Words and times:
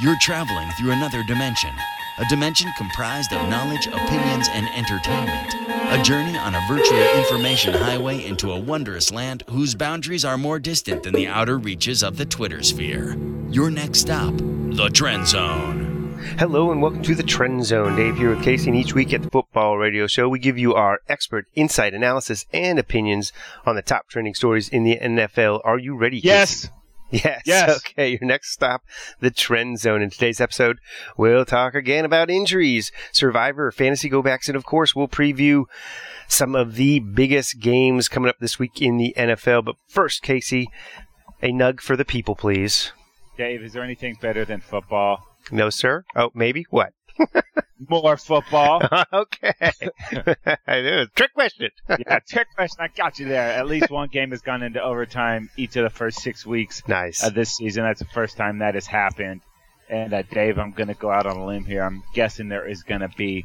You're 0.00 0.16
traveling 0.18 0.70
through 0.70 0.92
another 0.92 1.22
dimension, 1.22 1.74
a 2.16 2.24
dimension 2.24 2.72
comprised 2.78 3.34
of 3.34 3.50
knowledge, 3.50 3.86
opinions, 3.86 4.48
and 4.50 4.66
entertainment. 4.68 5.54
A 5.92 6.02
journey 6.02 6.38
on 6.38 6.54
a 6.54 6.64
virtual 6.66 7.02
information 7.18 7.74
highway 7.74 8.24
into 8.24 8.50
a 8.50 8.58
wondrous 8.58 9.12
land 9.12 9.44
whose 9.50 9.74
boundaries 9.74 10.24
are 10.24 10.38
more 10.38 10.58
distant 10.58 11.02
than 11.02 11.12
the 11.12 11.26
outer 11.26 11.58
reaches 11.58 12.02
of 12.02 12.16
the 12.16 12.24
Twitter 12.24 12.62
sphere. 12.62 13.14
Your 13.50 13.70
next 13.70 13.98
stop, 13.98 14.32
the 14.38 14.88
Trend 14.90 15.28
Zone. 15.28 16.16
Hello 16.38 16.72
and 16.72 16.80
welcome 16.80 17.02
to 17.02 17.14
the 17.14 17.22
Trend 17.22 17.66
Zone. 17.66 17.94
Dave 17.94 18.16
here 18.16 18.34
with 18.34 18.42
Casey, 18.42 18.70
and 18.70 18.78
each 18.78 18.94
week 18.94 19.12
at 19.12 19.20
the 19.20 19.28
Football 19.28 19.76
Radio 19.76 20.06
Show, 20.06 20.30
we 20.30 20.38
give 20.38 20.56
you 20.56 20.72
our 20.72 21.00
expert 21.08 21.44
insight, 21.54 21.92
analysis, 21.92 22.46
and 22.54 22.78
opinions 22.78 23.34
on 23.66 23.76
the 23.76 23.82
top 23.82 24.08
trending 24.08 24.34
stories 24.34 24.70
in 24.70 24.84
the 24.84 24.98
NFL. 24.98 25.60
Are 25.62 25.78
you 25.78 25.94
ready? 25.94 26.22
Casey? 26.22 26.28
Yes. 26.28 26.70
Yes. 27.24 27.42
Yes. 27.44 27.76
Okay. 27.78 28.10
Your 28.10 28.28
next 28.28 28.52
stop, 28.52 28.82
the 29.18 29.32
Trend 29.32 29.80
Zone. 29.80 30.00
In 30.00 30.10
today's 30.10 30.40
episode, 30.40 30.78
we'll 31.16 31.44
talk 31.44 31.74
again 31.74 32.04
about 32.04 32.30
injuries, 32.30 32.92
Survivor, 33.10 33.72
fantasy 33.72 34.08
go 34.08 34.22
backs, 34.22 34.48
and 34.48 34.56
of 34.56 34.64
course, 34.64 34.94
we'll 34.94 35.08
preview 35.08 35.64
some 36.28 36.54
of 36.54 36.76
the 36.76 37.00
biggest 37.00 37.58
games 37.58 38.08
coming 38.08 38.28
up 38.28 38.38
this 38.38 38.60
week 38.60 38.80
in 38.80 38.96
the 38.96 39.12
NFL. 39.16 39.64
But 39.64 39.74
first, 39.88 40.22
Casey, 40.22 40.68
a 41.42 41.50
nug 41.50 41.80
for 41.80 41.96
the 41.96 42.04
people, 42.04 42.36
please. 42.36 42.92
Dave, 43.36 43.62
is 43.62 43.72
there 43.72 43.82
anything 43.82 44.16
better 44.20 44.44
than 44.44 44.60
football? 44.60 45.18
No, 45.50 45.68
sir. 45.68 46.04
Oh, 46.14 46.30
maybe. 46.32 46.64
What? 46.70 46.92
More 47.88 48.16
football. 48.16 48.82
okay. 49.12 49.52
I 50.66 50.80
knew. 50.82 51.06
Trick 51.14 51.32
question. 51.34 51.70
yeah, 51.88 52.18
trick 52.28 52.46
question. 52.54 52.78
I 52.80 52.88
got 52.88 53.18
you 53.18 53.26
there. 53.26 53.52
At 53.52 53.66
least 53.66 53.90
one 53.90 54.08
game 54.08 54.30
has 54.30 54.42
gone 54.42 54.62
into 54.62 54.82
overtime 54.82 55.50
each 55.56 55.76
of 55.76 55.84
the 55.84 55.90
first 55.90 56.20
six 56.20 56.44
weeks 56.44 56.82
nice. 56.86 57.24
of 57.24 57.34
this 57.34 57.56
season. 57.56 57.84
That's 57.84 58.00
the 58.00 58.06
first 58.06 58.36
time 58.36 58.58
that 58.58 58.74
has 58.74 58.86
happened. 58.86 59.40
And 59.88 60.12
uh, 60.12 60.22
Dave, 60.22 60.58
I'm 60.58 60.72
going 60.72 60.88
to 60.88 60.94
go 60.94 61.10
out 61.10 61.26
on 61.26 61.36
a 61.36 61.44
limb 61.44 61.64
here. 61.64 61.82
I'm 61.82 62.02
guessing 62.14 62.48
there 62.48 62.68
is 62.68 62.82
going 62.82 63.00
to 63.00 63.08
be 63.08 63.44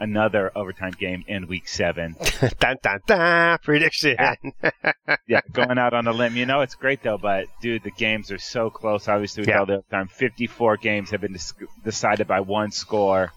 another 0.00 0.50
overtime 0.54 0.92
game 0.98 1.24
in 1.26 1.46
week 1.46 1.68
seven. 1.68 2.16
dun, 2.60 2.76
dun, 2.82 3.00
dun, 3.06 3.58
prediction. 3.62 4.16
yeah, 5.26 5.40
going 5.52 5.78
out 5.78 5.94
on 5.94 6.06
a 6.06 6.12
limb. 6.12 6.36
You 6.36 6.46
know, 6.46 6.60
it's 6.60 6.74
great 6.74 7.02
though, 7.02 7.18
but 7.18 7.46
dude, 7.60 7.82
the 7.82 7.90
games 7.90 8.30
are 8.30 8.38
so 8.38 8.70
close. 8.70 9.08
Obviously, 9.08 9.42
with 9.42 9.48
Yeah. 9.48 9.60
all 9.60 9.66
the 9.66 9.74
overtime, 9.74 10.08
54 10.08 10.76
games 10.78 11.10
have 11.10 11.20
been 11.20 11.32
dis- 11.32 11.54
decided 11.84 12.26
by 12.26 12.40
one 12.40 12.70
score. 12.70 13.32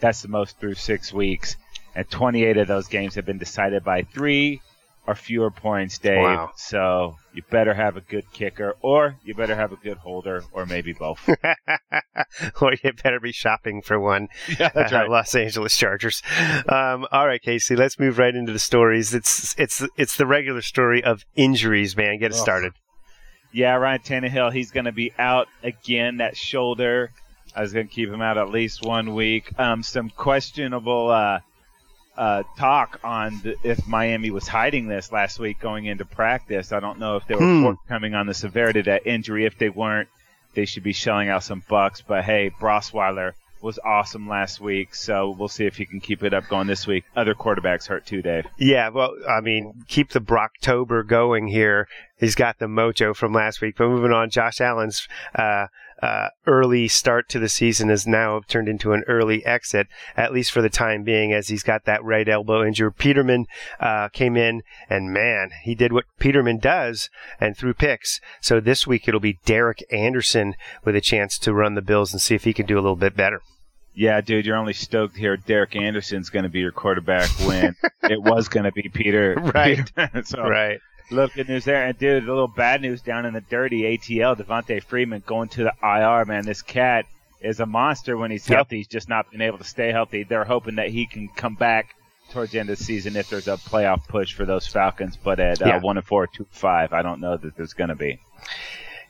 That's 0.00 0.22
the 0.22 0.28
most 0.28 0.58
through 0.58 0.74
six 0.74 1.12
weeks, 1.12 1.56
and 1.94 2.08
28 2.10 2.56
of 2.58 2.66
those 2.68 2.88
games 2.88 3.14
have 3.14 3.24
been 3.24 3.38
decided 3.38 3.84
by 3.84 4.02
three 4.02 4.60
or 5.06 5.14
fewer 5.14 5.50
points, 5.50 5.98
Dave. 5.98 6.22
Wow. 6.22 6.52
So 6.56 7.16
you 7.34 7.42
better 7.50 7.74
have 7.74 7.96
a 7.96 8.00
good 8.00 8.24
kicker, 8.32 8.74
or 8.80 9.16
you 9.24 9.34
better 9.34 9.54
have 9.54 9.72
a 9.72 9.76
good 9.76 9.98
holder, 9.98 10.42
or 10.52 10.66
maybe 10.66 10.92
both. 10.92 11.28
or 12.60 12.72
you 12.82 12.92
better 13.02 13.20
be 13.20 13.32
shopping 13.32 13.82
for 13.82 14.00
one. 14.00 14.28
yeah, 14.58 14.70
that's 14.74 14.92
uh, 14.92 14.96
right. 14.96 15.10
Los 15.10 15.34
Angeles 15.34 15.76
Chargers. 15.76 16.22
Um, 16.68 17.06
all 17.12 17.26
right, 17.26 17.42
Casey, 17.42 17.76
let's 17.76 17.98
move 17.98 18.18
right 18.18 18.34
into 18.34 18.52
the 18.52 18.58
stories. 18.58 19.14
It's 19.14 19.54
it's 19.58 19.82
it's 19.96 20.16
the 20.16 20.26
regular 20.26 20.62
story 20.62 21.04
of 21.04 21.24
injuries, 21.36 21.96
man. 21.96 22.18
Get 22.18 22.30
it 22.30 22.36
Ugh. 22.36 22.40
started. 22.40 22.72
Yeah, 23.52 23.74
Ryan 23.76 24.00
Tannehill, 24.00 24.52
he's 24.52 24.72
going 24.72 24.86
to 24.86 24.92
be 24.92 25.12
out 25.16 25.46
again. 25.62 26.16
That 26.16 26.36
shoulder, 26.36 27.12
I 27.54 27.60
was 27.60 27.72
going 27.72 27.86
to 27.86 27.94
keep 27.94 28.08
him 28.08 28.20
out 28.20 28.36
at 28.36 28.50
least 28.50 28.84
one 28.84 29.14
week. 29.14 29.56
Um, 29.58 29.84
some 29.84 30.10
questionable 30.10 31.10
uh, 31.10 31.38
uh, 32.16 32.42
talk 32.56 33.00
on 33.02 33.40
the, 33.42 33.56
if 33.64 33.86
Miami 33.86 34.30
was 34.30 34.46
hiding 34.46 34.86
this 34.88 35.10
last 35.12 35.38
week 35.38 35.58
going 35.60 35.86
into 35.86 36.04
practice. 36.04 36.72
I 36.72 36.80
don't 36.80 36.98
know 36.98 37.16
if 37.16 37.26
they 37.26 37.34
were 37.34 37.40
Hmm. 37.40 37.62
forthcoming 37.62 38.14
on 38.14 38.26
the 38.26 38.34
severity 38.34 38.80
of 38.80 38.84
that 38.86 39.06
injury. 39.06 39.44
If 39.46 39.58
they 39.58 39.68
weren't, 39.68 40.08
they 40.54 40.64
should 40.64 40.84
be 40.84 40.92
shelling 40.92 41.28
out 41.28 41.42
some 41.42 41.62
bucks. 41.68 42.00
But 42.02 42.24
hey, 42.24 42.50
Brosweiler 42.60 43.32
was 43.60 43.78
awesome 43.84 44.28
last 44.28 44.60
week, 44.60 44.94
so 44.94 45.30
we'll 45.30 45.48
see 45.48 45.64
if 45.64 45.76
he 45.76 45.86
can 45.86 45.98
keep 45.98 46.22
it 46.22 46.34
up 46.34 46.46
going 46.48 46.66
this 46.66 46.86
week. 46.86 47.02
Other 47.16 47.34
quarterbacks 47.34 47.88
hurt 47.88 48.04
too, 48.06 48.20
Dave. 48.22 48.46
Yeah, 48.58 48.90
well, 48.90 49.14
I 49.28 49.40
mean, 49.40 49.84
keep 49.88 50.10
the 50.10 50.20
Brocktober 50.20 51.04
going 51.06 51.48
here. 51.48 51.88
He's 52.18 52.34
got 52.34 52.58
the 52.58 52.66
mojo 52.66 53.16
from 53.16 53.32
last 53.32 53.60
week. 53.62 53.76
But 53.78 53.88
moving 53.88 54.12
on, 54.12 54.28
Josh 54.30 54.60
Allen's 54.60 55.08
uh, 55.34 55.66
uh, 56.04 56.28
early 56.46 56.86
start 56.86 57.30
to 57.30 57.38
the 57.38 57.48
season 57.48 57.88
has 57.88 58.06
now 58.06 58.42
turned 58.46 58.68
into 58.68 58.92
an 58.92 59.02
early 59.08 59.42
exit, 59.46 59.86
at 60.18 60.34
least 60.34 60.52
for 60.52 60.60
the 60.60 60.68
time 60.68 61.02
being, 61.02 61.32
as 61.32 61.48
he's 61.48 61.62
got 61.62 61.86
that 61.86 62.04
right 62.04 62.28
elbow 62.28 62.62
injury. 62.62 62.92
Peterman 62.92 63.46
uh, 63.80 64.10
came 64.10 64.36
in, 64.36 64.62
and 64.90 65.14
man, 65.14 65.50
he 65.62 65.74
did 65.74 65.94
what 65.94 66.04
Peterman 66.18 66.58
does 66.58 67.08
and 67.40 67.56
threw 67.56 67.72
picks. 67.72 68.20
So 68.42 68.60
this 68.60 68.86
week 68.86 69.08
it'll 69.08 69.18
be 69.18 69.38
Derek 69.46 69.82
Anderson 69.90 70.56
with 70.84 70.94
a 70.94 71.00
chance 71.00 71.38
to 71.38 71.54
run 71.54 71.74
the 71.74 71.80
Bills 71.80 72.12
and 72.12 72.20
see 72.20 72.34
if 72.34 72.44
he 72.44 72.52
can 72.52 72.66
do 72.66 72.74
a 72.76 72.82
little 72.84 72.96
bit 72.96 73.16
better. 73.16 73.40
Yeah, 73.94 74.20
dude, 74.20 74.44
you're 74.44 74.58
only 74.58 74.74
stoked 74.74 75.16
here. 75.16 75.38
Derek 75.38 75.74
Anderson's 75.74 76.28
going 76.28 76.42
to 76.42 76.50
be 76.50 76.60
your 76.60 76.72
quarterback 76.72 77.30
when 77.46 77.74
it 78.02 78.20
was 78.20 78.48
going 78.48 78.64
to 78.64 78.72
be 78.72 78.90
Peter. 78.92 79.36
Right. 79.54 79.90
Peter. 79.96 80.22
so, 80.24 80.42
Right. 80.42 80.80
Little 81.10 81.30
good 81.34 81.48
news 81.48 81.64
there. 81.64 81.84
And, 81.84 81.98
dude, 81.98 82.24
a 82.24 82.26
little 82.26 82.48
bad 82.48 82.80
news 82.82 83.02
down 83.02 83.26
in 83.26 83.34
the 83.34 83.40
dirty 83.42 83.82
ATL. 83.82 84.36
Devonta 84.36 84.82
Freeman 84.82 85.22
going 85.26 85.48
to 85.50 85.64
the 85.64 85.72
IR, 85.82 86.24
man. 86.24 86.44
This 86.44 86.62
cat 86.62 87.06
is 87.40 87.60
a 87.60 87.66
monster 87.66 88.16
when 88.16 88.30
he's 88.30 88.46
healthy. 88.46 88.78
He's 88.78 88.88
just 88.88 89.08
not 89.08 89.30
been 89.30 89.42
able 89.42 89.58
to 89.58 89.64
stay 89.64 89.92
healthy. 89.92 90.22
They're 90.22 90.44
hoping 90.44 90.76
that 90.76 90.88
he 90.88 91.06
can 91.06 91.28
come 91.28 91.54
back 91.56 91.94
towards 92.30 92.52
the 92.52 92.58
end 92.60 92.70
of 92.70 92.78
the 92.78 92.84
season 92.84 93.16
if 93.16 93.28
there's 93.28 93.48
a 93.48 93.56
playoff 93.58 94.08
push 94.08 94.32
for 94.32 94.46
those 94.46 94.66
Falcons. 94.66 95.16
But 95.22 95.40
at 95.40 95.60
Yeah. 95.60 95.76
uh, 95.76 95.80
1 95.80 95.98
and 95.98 96.06
4, 96.06 96.26
2-5 96.26 96.92
I 96.92 97.02
don't 97.02 97.20
know 97.20 97.36
that 97.36 97.54
there's 97.56 97.74
going 97.74 97.90
to 97.90 97.94
be. 97.96 98.18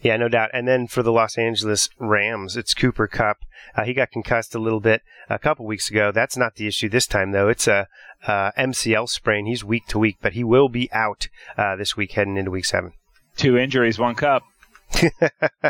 Yeah, 0.04 0.18
no 0.18 0.28
doubt. 0.28 0.50
And 0.52 0.68
then 0.68 0.86
for 0.86 1.02
the 1.02 1.10
Los 1.10 1.38
Angeles 1.38 1.88
Rams, 1.98 2.58
it's 2.58 2.74
Cooper 2.74 3.06
Kupp. 3.06 3.38
Uh, 3.74 3.84
he 3.84 3.94
got 3.94 4.10
concussed 4.10 4.54
a 4.54 4.58
little 4.58 4.78
bit 4.78 5.00
a 5.30 5.38
couple 5.38 5.64
weeks 5.64 5.88
ago. 5.90 6.12
That's 6.12 6.36
not 6.36 6.56
the 6.56 6.66
issue 6.66 6.90
this 6.90 7.06
time, 7.06 7.32
though. 7.32 7.48
It's 7.48 7.66
a 7.66 7.88
uh, 8.26 8.50
MCL 8.58 9.08
sprain. 9.08 9.46
He's 9.46 9.64
week 9.64 9.86
to 9.88 9.98
week, 9.98 10.18
but 10.20 10.34
he 10.34 10.44
will 10.44 10.68
be 10.68 10.92
out 10.92 11.28
uh, 11.56 11.76
this 11.76 11.96
week 11.96 12.12
heading 12.12 12.36
into 12.36 12.50
week 12.50 12.66
seven. 12.66 12.92
Two 13.38 13.56
injuries, 13.56 13.98
one 13.98 14.14
cup. 14.14 14.42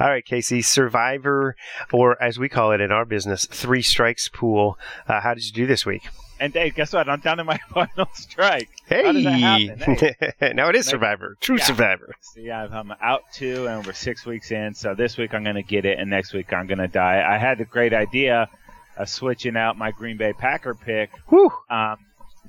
All 0.00 0.08
right, 0.08 0.24
Casey, 0.24 0.62
Survivor, 0.62 1.56
or 1.92 2.20
as 2.22 2.38
we 2.38 2.48
call 2.48 2.72
it 2.72 2.80
in 2.80 2.90
our 2.92 3.04
business, 3.04 3.46
three 3.46 3.82
strikes 3.82 4.28
pool. 4.28 4.78
Uh, 5.08 5.20
how 5.20 5.34
did 5.34 5.44
you 5.46 5.52
do 5.52 5.66
this 5.66 5.84
week? 5.86 6.02
And, 6.40 6.52
Dave, 6.52 6.74
guess 6.74 6.92
what? 6.92 7.08
I'm 7.08 7.20
down 7.20 7.36
to 7.38 7.44
my 7.44 7.58
final 7.72 8.08
strike. 8.14 8.68
Hey, 8.86 9.04
How 9.04 9.12
did 9.12 9.24
that? 9.24 10.34
Hey. 10.40 10.52
now 10.54 10.68
it 10.68 10.76
is 10.76 10.86
Survivor, 10.86 11.36
true 11.40 11.56
Yeah. 11.58 11.64
Survivor. 11.64 12.14
See, 12.20 12.50
I've- 12.50 12.74
I'm 12.74 12.92
out 13.00 13.22
two, 13.32 13.66
and 13.68 13.86
we're 13.86 13.92
six 13.92 14.26
weeks 14.26 14.50
in. 14.50 14.74
So 14.74 14.94
this 14.94 15.16
week 15.16 15.32
I'm 15.34 15.44
going 15.44 15.56
to 15.56 15.62
get 15.62 15.84
it, 15.84 15.98
and 15.98 16.10
next 16.10 16.32
week 16.32 16.52
I'm 16.52 16.66
going 16.66 16.78
to 16.78 16.88
die. 16.88 17.24
I 17.26 17.38
had 17.38 17.58
the 17.58 17.64
great 17.64 17.92
idea 17.94 18.48
of 18.96 19.08
switching 19.08 19.56
out 19.56 19.76
my 19.78 19.90
Green 19.90 20.16
Bay 20.16 20.32
Packer 20.32 20.74
pick 20.74 21.10
Whew. 21.28 21.50
um, 21.70 21.96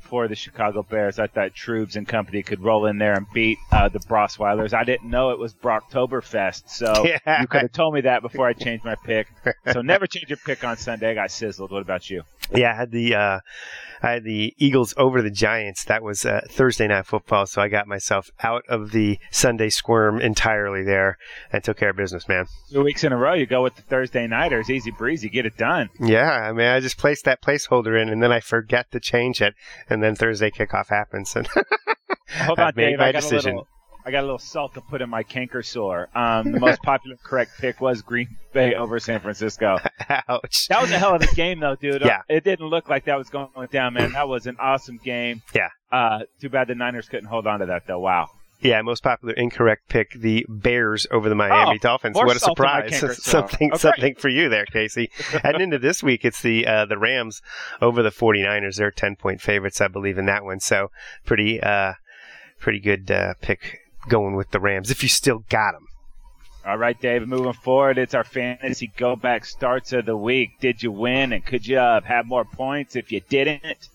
for 0.06 0.28
the 0.28 0.36
Chicago 0.36 0.84
Bears. 0.84 1.20
I 1.20 1.28
thought 1.28 1.54
Troops 1.54 1.96
and 1.96 2.08
company 2.08 2.44
could 2.44 2.62
roll 2.62 2.86
in 2.86 2.98
there 2.98 3.14
and 3.14 3.26
beat 3.34 3.58
uh, 3.72 3.90
the 3.90 4.00
Brosweilers. 4.00 4.74
I 4.74 4.84
didn't 4.84 5.10
know 5.10 5.32
it 5.32 5.40
was 5.40 5.54
Brocktoberfest, 5.54 6.64
so 6.70 7.06
Yeah. 7.26 7.42
you 7.42 7.48
could 7.48 7.64
have 7.64 7.72
told 7.72 7.94
me 7.94 8.02
that 8.02 8.22
before 8.22 8.48
I 8.48 8.54
changed 8.54 8.86
my 8.86 8.96
pick. 8.96 9.28
So 9.72 9.82
never 9.82 10.08
change 10.08 10.30
your 10.30 10.38
pick 10.38 10.64
on 10.64 10.78
Sunday. 10.78 11.12
I 11.12 11.14
got 11.14 11.32
sizzled. 11.32 11.72
What 11.72 11.82
about 11.82 12.10
you? 12.10 12.24
Yeah, 12.54 12.72
I 12.72 12.76
had 12.76 12.92
the 12.92 13.16
uh, 13.16 13.40
I 14.02 14.12
had 14.12 14.24
the 14.24 14.54
Eagles 14.58 14.94
over 14.98 15.22
the 15.22 15.32
Giants. 15.32 15.84
That 15.86 16.04
was 16.04 16.26
uh, 16.26 16.42
Thursday 16.50 16.88
night 16.88 17.06
football, 17.06 17.46
so 17.46 17.62
I 17.62 17.68
got 17.70 17.88
myself 17.88 18.30
out 18.44 18.64
of 18.70 18.92
the 18.92 19.18
Sunday 19.32 19.70
squirm 19.70 20.20
entirely 20.22 20.84
there 20.84 21.18
and 21.52 21.64
took 21.64 21.78
care 21.78 21.90
of 21.90 21.96
business, 21.98 22.28
man. 22.28 22.46
Two 22.72 22.84
weeks 22.84 23.04
in 23.04 23.12
a 23.12 23.18
row, 23.18 23.34
you 23.34 23.46
go 23.46 23.64
with 23.64 23.76
the 23.76 23.82
Thursday 23.82 24.28
nighters. 24.28 24.70
Easy 24.70 24.92
breezy, 24.92 25.30
get 25.30 25.46
it 25.46 25.58
done. 25.58 25.90
Yeah, 26.00 26.30
I 26.32 26.52
mean, 26.52 26.68
I 26.68 26.80
just 26.80 26.98
placed 26.98 27.26
that 27.26 27.42
placeholder 27.42 28.00
in, 28.00 28.10
and 28.10 28.22
then 28.22 28.32
I 28.32 28.40
forget 28.42 28.92
to 28.92 29.00
change 29.00 29.42
it, 29.42 29.56
and 29.90 30.04
then 30.04 30.16
Thursday 30.16 30.52
kickoff 30.52 30.90
happens, 30.90 31.36
and 31.36 31.48
Hold 32.42 32.60
I've 32.60 32.68
on, 32.70 32.74
made 32.76 32.90
Dave. 32.92 33.00
my 33.00 33.08
I 33.08 33.12
got 33.12 33.22
decision. 33.22 33.52
A 33.54 33.56
little, 33.56 33.68
I 34.06 34.12
got 34.12 34.20
a 34.20 34.22
little 34.28 34.38
salt 34.38 34.76
to 34.76 34.82
put 34.82 35.02
in 35.02 35.10
my 35.10 35.24
canker 35.24 35.64
sore. 35.64 36.10
Um, 36.14 36.52
the 36.52 36.60
most 36.60 36.82
popular 36.84 37.18
correct 37.24 37.52
pick 37.60 37.82
was 37.82 38.02
Green 38.04 38.28
Bay 38.54 38.76
over 38.76 39.00
San 39.00 39.20
Francisco. 39.20 39.80
ouch. 40.30 40.68
That 40.68 40.82
was 40.82 40.92
a 40.92 41.00
hell 41.00 41.16
of 41.16 41.24
a 41.24 41.34
game, 41.34 41.60
though, 41.60 41.76
dude. 41.76 42.02
Yeah. 42.04 42.22
It 42.30 42.44
didn't 42.44 42.68
look 42.68 42.88
like 42.88 43.06
that 43.06 43.18
was 43.18 43.30
going 43.30 43.50
down, 43.72 43.96
man. 43.96 44.12
That 44.12 44.28
was 44.28 44.46
an 44.46 44.58
awesome 44.60 45.00
game. 45.04 45.42
Yeah. 45.56 45.70
Uh, 45.92 46.20
too 46.40 46.50
bad 46.50 46.68
the 46.68 46.76
Niners 46.76 47.10
couldn't 47.10 47.28
hold 47.30 47.48
on 47.48 47.62
to 47.62 47.66
that, 47.66 47.88
though. 47.88 48.00
Wow. 48.00 48.30
Yeah, 48.62 48.82
most 48.84 49.04
popular 49.04 49.34
incorrect 49.34 49.90
pick: 49.90 50.12
the 50.14 50.46
Bears 50.48 51.06
over 51.12 51.28
the 51.28 51.36
Miami 51.36 51.76
Oh, 51.76 51.78
Dolphins. 51.78 52.16
What 52.16 52.36
a 52.36 52.40
salt 52.40 52.58
in 52.58 52.64
my 52.66 52.88
surprise! 52.90 53.18
something, 53.24 53.72
Okay. 53.72 53.78
something 53.80 54.16
for 54.16 54.30
you 54.30 54.50
there, 54.50 54.66
Casey. 54.66 55.12
and 55.44 55.60
into 55.62 55.78
this 55.78 56.02
week, 56.02 56.24
it's 56.24 56.42
the 56.42 56.66
uh, 56.66 56.86
the 56.86 56.98
Rams 56.98 57.42
over 57.82 58.02
the 58.02 58.12
49ers. 58.12 58.78
They're 58.78 58.92
ten 58.92 59.18
point 59.18 59.42
favorites, 59.42 59.82
I 59.82 59.88
believe, 59.90 60.18
in 60.18 60.26
that 60.28 60.46
one. 60.46 60.62
So 60.62 60.90
pretty, 61.26 61.62
uh, 61.62 61.94
pretty 62.60 62.80
good 62.80 63.12
uh, 63.12 63.34
pick 63.42 63.80
going 64.08 64.36
with 64.36 64.52
the 64.52 64.60
Rams 64.60 64.92
if 64.92 65.04
you 65.04 65.10
still 65.10 65.44
got 65.50 65.74
them. 65.74 65.88
All 66.66 66.78
right, 66.78 67.00
David. 67.00 67.28
Moving 67.30 67.54
forward, 67.54 68.00
it's 68.00 68.16
our 68.16 68.24
fantasy 68.24 68.92
go 68.98 69.16
back 69.16 69.46
starts 69.46 69.94
of 69.94 70.06
the 70.06 70.18
week. 70.18 70.60
Did 70.60 70.82
you 70.82 70.92
win, 70.92 71.32
and 71.32 71.46
could 71.46 71.68
you 71.68 71.78
uh, 71.78 72.02
have 72.02 72.26
more 72.26 72.44
points 72.44 72.96
if 72.96 73.12
you 73.12 73.22
didn't? 73.30 73.90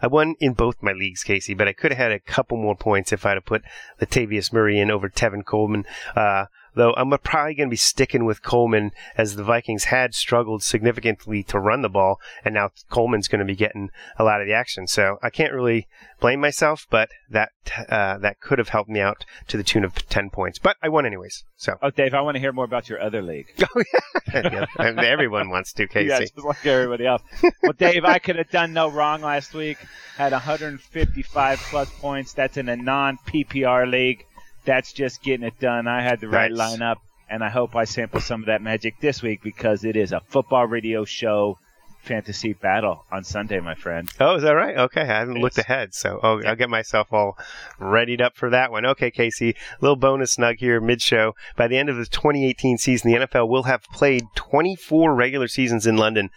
I 0.00 0.06
won 0.06 0.36
in 0.40 0.54
both 0.54 0.82
my 0.82 0.92
leagues, 0.92 1.22
Casey, 1.22 1.54
but 1.54 1.68
I 1.68 1.72
could 1.74 1.90
have 1.90 1.98
had 1.98 2.12
a 2.12 2.20
couple 2.20 2.56
more 2.56 2.76
points 2.76 3.12
if 3.12 3.26
I'd 3.26 3.34
have 3.34 3.44
put 3.44 3.62
Latavius 4.00 4.52
Murray 4.52 4.78
in 4.78 4.90
over 4.90 5.10
Tevin 5.10 5.44
Coleman. 5.44 5.84
Uh, 6.16 6.46
though 6.74 6.94
I'm 6.96 7.10
probably 7.10 7.54
going 7.54 7.68
to 7.68 7.72
be 7.72 7.76
sticking 7.76 8.24
with 8.24 8.42
Coleman 8.42 8.92
as 9.16 9.36
the 9.36 9.44
Vikings 9.44 9.84
had 9.84 10.14
struggled 10.14 10.62
significantly 10.62 11.42
to 11.44 11.58
run 11.58 11.82
the 11.82 11.88
ball, 11.88 12.20
and 12.44 12.54
now 12.54 12.70
Coleman's 12.90 13.28
going 13.28 13.40
to 13.40 13.44
be 13.44 13.56
getting 13.56 13.90
a 14.18 14.24
lot 14.24 14.40
of 14.40 14.46
the 14.46 14.54
action. 14.54 14.86
So 14.86 15.18
I 15.22 15.30
can't 15.30 15.52
really 15.52 15.88
blame 16.20 16.40
myself, 16.40 16.86
but 16.90 17.08
that 17.30 17.50
uh, 17.88 18.18
that 18.18 18.40
could 18.40 18.58
have 18.58 18.70
helped 18.70 18.90
me 18.90 19.00
out 19.00 19.24
to 19.48 19.56
the 19.56 19.62
tune 19.62 19.84
of 19.84 19.94
ten 20.08 20.30
points. 20.30 20.58
But 20.58 20.76
I 20.82 20.88
won 20.88 21.06
anyways. 21.06 21.44
So 21.56 21.76
Oh, 21.82 21.90
Dave, 21.90 22.14
I 22.14 22.20
want 22.20 22.36
to 22.36 22.40
hear 22.40 22.52
more 22.52 22.64
about 22.64 22.88
your 22.88 23.00
other 23.00 23.22
league. 23.22 23.46
oh 23.74 23.82
yeah, 24.34 24.66
everyone 24.78 25.50
wants 25.50 25.72
to, 25.74 25.86
Casey. 25.86 26.08
Yeah, 26.08 26.20
just 26.20 26.38
like 26.38 26.64
everybody 26.64 27.06
else. 27.06 27.22
Well, 27.62 27.72
Dave, 27.72 28.04
I 28.04 28.18
could 28.18 28.36
have 28.36 28.50
done 28.50 28.72
no 28.72 28.88
wrong 28.88 29.20
last 29.20 29.52
week. 29.52 29.78
Had 30.16 30.32
155 30.32 31.58
plus 31.58 31.90
points. 31.98 32.32
That's 32.32 32.56
in 32.56 32.68
a 32.68 32.76
non 32.76 33.18
PPR 33.26 33.90
league. 33.90 34.24
That's 34.64 34.92
just 34.92 35.22
getting 35.22 35.46
it 35.46 35.58
done. 35.60 35.86
I 35.88 36.02
had 36.02 36.20
the 36.20 36.28
right 36.28 36.50
Nice. 36.52 36.76
lineup, 36.78 36.96
and 37.30 37.42
I 37.42 37.48
hope 37.48 37.74
I 37.76 37.84
sample 37.84 38.20
some 38.20 38.40
of 38.42 38.46
that 38.46 38.62
magic 38.62 39.00
this 39.00 39.22
week 39.22 39.42
because 39.42 39.84
it 39.84 39.96
is 39.96 40.12
a 40.12 40.20
football 40.28 40.66
radio 40.66 41.04
show 41.04 41.58
fantasy 42.02 42.52
battle 42.54 43.04
on 43.12 43.22
Sunday, 43.24 43.60
my 43.60 43.74
friend. 43.74 44.08
Oh, 44.20 44.36
is 44.36 44.42
that 44.42 44.52
right? 44.52 44.76
Okay, 44.78 45.02
I 45.02 45.04
haven't 45.04 45.36
Yes. 45.36 45.42
looked 45.42 45.58
ahead, 45.58 45.92
so 45.94 46.20
oh, 46.22 46.40
I'll 46.46 46.54
get 46.56 46.70
myself 46.70 47.12
all 47.12 47.36
readied 47.78 48.22
up 48.22 48.34
for 48.36 48.48
that 48.50 48.70
one. 48.70 48.86
Okay, 48.86 49.10
Casey, 49.10 49.54
little 49.80 49.96
bonus 49.96 50.32
snug 50.32 50.56
here 50.58 50.80
mid-show. 50.80 51.34
By 51.56 51.66
the 51.68 51.76
end 51.76 51.88
of 51.90 51.96
the 51.96 52.06
2018 52.06 52.78
season, 52.78 53.10
the 53.10 53.18
NFL 53.26 53.48
will 53.48 53.64
have 53.64 53.82
played 53.92 54.24
24 54.36 55.14
regular 55.14 55.48
seasons 55.48 55.86
in 55.86 55.96
London, 55.98 56.30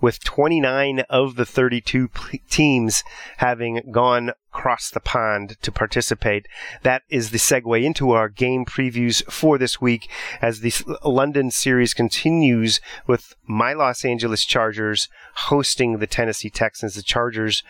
with 0.00 0.24
29 0.24 1.00
of 1.10 1.36
the 1.36 1.46
32 1.46 2.08
p- 2.08 2.38
teams 2.50 3.04
having 3.36 3.82
gone 3.92 4.32
across 4.54 4.90
the 4.90 5.00
pond 5.00 5.56
to 5.62 5.72
participate. 5.72 6.46
That 6.82 7.02
is 7.08 7.30
the 7.30 7.38
segue 7.38 7.82
into 7.82 8.10
our 8.10 8.28
game 8.28 8.64
previews 8.66 9.24
for 9.30 9.56
this 9.56 9.80
week 9.80 10.10
as 10.42 10.60
the 10.60 10.72
London 11.04 11.50
series 11.50 11.94
continues 11.94 12.80
with 13.06 13.34
my 13.46 13.72
Los 13.72 14.04
Angeles 14.04 14.44
Chargers 14.44 15.08
hosting 15.34 15.98
the 15.98 16.06
Tennessee 16.06 16.50
Texans. 16.50 16.94
The 16.94 17.02
Chargers, 17.02 17.62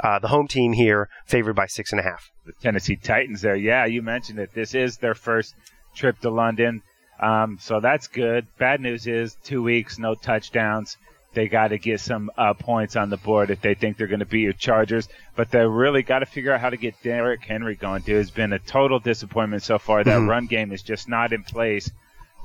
uh, 0.00 0.18
the 0.18 0.28
home 0.28 0.48
team 0.48 0.72
here, 0.72 1.08
favored 1.24 1.54
by 1.54 1.66
six 1.66 1.92
and 1.92 2.00
a 2.00 2.04
half. 2.04 2.30
the 2.44 2.52
Tennessee 2.60 2.96
Titans 2.96 3.40
there. 3.40 3.56
Yeah, 3.56 3.86
you 3.86 4.02
mentioned 4.02 4.38
it. 4.40 4.52
This 4.54 4.74
is 4.74 4.98
their 4.98 5.14
first 5.14 5.54
trip 5.94 6.18
to 6.20 6.30
London. 6.30 6.82
Um, 7.20 7.58
so 7.60 7.78
that's 7.80 8.08
good. 8.08 8.46
Bad 8.58 8.80
news 8.80 9.06
is 9.06 9.36
two 9.44 9.62
weeks, 9.62 9.98
no 10.00 10.14
touchdowns. 10.16 10.96
They 11.34 11.48
got 11.48 11.68
to 11.68 11.78
get 11.78 12.00
some 12.00 12.30
uh, 12.36 12.54
points 12.54 12.96
on 12.96 13.10
the 13.10 13.16
board 13.16 13.50
if 13.50 13.60
they 13.60 13.74
think 13.74 13.96
they're 13.96 14.06
going 14.06 14.20
to 14.20 14.26
beat 14.26 14.42
your 14.42 14.52
Chargers. 14.52 15.08
But 15.36 15.50
they 15.50 15.66
really 15.66 16.02
got 16.02 16.20
to 16.20 16.26
figure 16.26 16.52
out 16.52 16.60
how 16.60 16.70
to 16.70 16.76
get 16.76 16.94
Derrick 17.02 17.44
Henry 17.44 17.74
going, 17.74 18.02
dude. 18.02 18.20
It's 18.20 18.30
been 18.30 18.52
a 18.52 18.58
total 18.58 18.98
disappointment 19.00 19.62
so 19.62 19.78
far. 19.78 20.04
That 20.04 20.20
Mhm. 20.20 20.28
run 20.28 20.46
game 20.46 20.72
is 20.72 20.82
just 20.82 21.08
not 21.08 21.32
in 21.32 21.42
place 21.42 21.90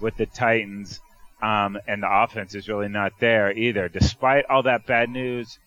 with 0.02 0.18
the 0.18 0.26
Titans. 0.26 1.00
Um, 1.42 1.80
and 1.88 2.04
the 2.04 2.12
offense 2.12 2.54
is 2.54 2.68
really 2.68 2.90
not 2.90 3.14
there 3.20 3.52
either. 3.54 3.88
Despite 3.88 4.46
all 4.50 4.64
that 4.64 4.86
bad 4.86 5.10
news, 5.10 5.58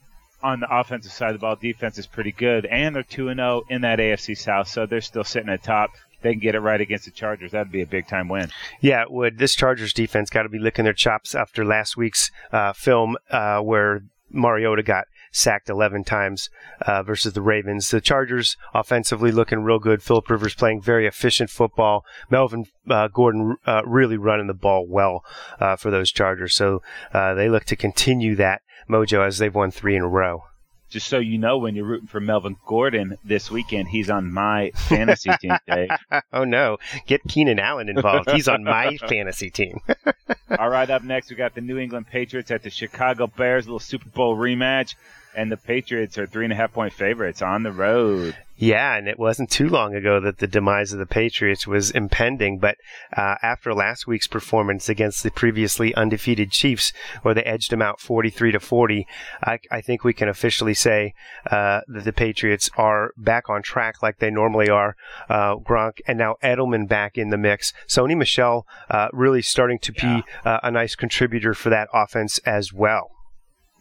on 0.43 0.61
the 0.61 0.67
offensive 0.77 1.13
side 1.13 1.29
of 1.31 1.35
the 1.35 1.39
ball, 1.39 1.57
defense 1.57 1.99
is 1.99 2.07
pretty 2.07 2.33
good, 2.33 2.67
and 2.67 2.95
they're 2.95 3.03
two 3.05 3.29
and 3.29 3.39
zero 3.39 3.63
in 3.69 3.83
that 3.83 4.01
AFC 4.01 4.35
South, 4.37 4.69
so 4.69 4.87
they're 4.87 5.01
still 5.01 5.25
sitting 5.25 5.49
at 5.49 5.63
top. 5.63 5.91
They 6.23 6.33
can 6.33 6.41
get 6.41 6.55
it 6.55 6.61
right 6.61 6.81
against 6.81 7.05
the 7.05 7.11
Chargers. 7.11 7.53
That'd 7.53 7.73
be 7.73 7.83
a 7.83 7.87
big 7.87 8.07
time 8.07 8.29
win. 8.29 8.51
Yeah, 8.81 9.03
it 9.03 9.11
would 9.11 9.39
this 9.39 9.55
Chargers 9.55 9.93
defense 9.93 10.31
got 10.31 10.43
to 10.43 10.49
be 10.49 10.59
licking 10.59 10.85
their 10.85 10.93
chops 10.93 11.35
after 11.35 11.65
last 11.65 11.97
week's 11.97 12.31
uh, 12.53 12.73
film 12.73 13.17
uh, 13.31 13.61
where 13.61 14.03
Mariota 14.31 14.83
got 14.83 15.07
sacked 15.31 15.69
11 15.69 16.05
times 16.05 16.51
uh, 16.83 17.03
versus 17.03 17.33
the 17.33 17.43
Ravens. 17.43 17.91
The 17.91 18.01
Chargers 18.01 18.57
offensively 18.75 19.33
looking 19.33 19.63
real 19.63 19.79
good. 19.79 20.03
Philip 20.03 20.29
Rivers 20.29 20.55
playing 20.55 20.83
very 20.83 21.07
efficient 21.07 21.51
football. 21.51 22.05
Melvin 22.31 22.67
uh, 22.89 23.09
Gordon 23.09 23.57
uh, 23.67 23.83
really 23.85 24.17
running 24.17 24.47
the 24.47 24.55
ball 24.55 24.87
well 24.87 25.25
uh, 25.59 25.77
for 25.77 25.91
those 25.91 26.13
Chargers. 26.13 26.55
So 26.55 26.83
uh, 27.13 27.35
they 27.35 27.49
look 27.49 27.65
to 27.65 27.77
continue 27.77 28.37
that 28.37 28.63
mojo 28.89 29.27
as 29.27 29.39
they've 29.39 29.55
won 29.55 29.71
three 29.71 29.97
in 29.97 30.03
a 30.03 30.09
row. 30.09 30.45
Just 30.93 31.07
so 31.07 31.19
you 31.19 31.39
know, 31.39 31.57
when 31.57 31.75
you're 31.75 31.87
rooting 31.87 32.07
for 32.07 32.21
Melvin 32.21 32.55
Gordon 32.67 33.17
this 33.25 33.51
weekend, 33.51 33.89
he's 33.89 34.11
on 34.11 34.31
my 34.31 34.73
fantasy 34.75 35.31
team, 35.41 35.57
Dave. 35.67 35.89
oh 36.35 36.45
no, 36.45 36.77
get 37.07 37.23
Keenan 37.27 37.59
Allen 37.59 37.89
involved. 37.89 38.31
He's 38.31 38.47
on 38.47 38.63
my 38.63 38.97
fantasy 39.09 39.49
team. 39.49 39.81
All 40.59 40.69
right, 40.69 40.91
up 40.91 41.03
next 41.03 41.31
we 41.31 41.37
got 41.37 41.55
the 41.55 41.63
New 41.63 41.79
England 41.79 42.09
Patriots 42.09 42.51
at 42.51 42.63
the 42.63 42.69
Chicago 42.69 43.27
Bears, 43.27 43.67
little 43.67 43.79
Super 43.79 44.11
Bowl 44.11 44.37
rematch, 44.37 44.95
and 45.35 45.51
the 45.51 45.57
Patriots 45.57 46.19
are 46.19 46.27
three 46.27 46.45
and 46.45 46.53
a 46.53 46.57
half 46.57 46.75
point 46.75 46.93
favorites 46.93 47.41
on 47.41 47.63
the 47.63 47.73
road. 47.73 48.37
Yeah, 48.63 48.95
and 48.95 49.09
it 49.09 49.19
wasn't 49.19 49.51
too 49.51 49.69
long 49.69 49.93
ago 49.97 50.21
that 50.21 50.39
the 50.39 50.47
demise 50.47 50.93
of 50.93 51.01
the 51.01 51.05
Patriots 51.05 51.67
was 51.67 51.91
impending. 51.91 52.61
But 52.61 52.77
uh, 53.13 53.35
after 53.43 53.75
last 53.75 54.07
week's 54.07 54.29
performance 54.29 54.89
against 54.89 55.25
the 55.25 55.33
previously 55.33 55.93
undefeated 55.97 56.53
Chiefs, 56.53 56.93
where 57.23 57.35
they 57.35 57.43
edged 57.43 57.73
them 57.73 57.83
out 57.83 57.99
43 57.99 58.53
to 58.53 58.61
40, 58.61 59.05
I, 59.43 59.59
I 59.73 59.81
think 59.81 60.05
we 60.05 60.13
can 60.13 60.29
officially 60.29 60.75
say 60.75 61.13
uh, 61.51 61.81
that 61.89 62.05
the 62.05 62.13
Patriots 62.13 62.71
are 62.77 63.11
back 63.17 63.51
on 63.51 63.63
track 63.63 64.01
like 64.01 64.21
they 64.21 64.31
normally 64.31 64.71
are. 64.71 64.95
Uh, 65.29 65.57
Gronk 65.57 65.99
and 66.07 66.17
now 66.17 66.37
Edelman 66.41 66.87
back 66.87 67.19
in 67.19 67.31
the 67.31 67.39
mix. 67.39 67.73
Sony 67.89 68.17
Michel 68.17 68.65
uh, 68.89 69.09
really 69.13 69.43
starting 69.43 69.81
to 69.81 69.91
be 69.91 70.23
uh, 70.45 70.61
a 70.63 70.71
nice 70.71 70.95
contributor 70.95 71.53
for 71.53 71.71
that 71.71 71.89
offense 71.93 72.39
as 72.47 72.73
well. 72.73 73.11